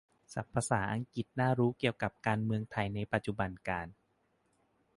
[0.33, 3.87] "ศัพท์ภาษาอังกฤษน่ารู้เกี่ยวกับการเมืองไทยในปัจจุบันกาล"